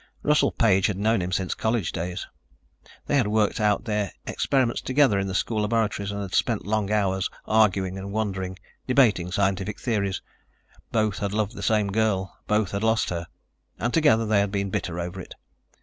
[0.23, 2.25] Russell Page had known him since college days.
[3.05, 7.29] They had worked out their experiments together in the school laboratories, had spent long hours
[7.45, 8.57] arguing and wondering...
[8.87, 10.23] debating scientific theories.
[10.91, 13.27] Both had loved the same girl, both had lost her,
[13.77, 15.35] and together they had been bitter over it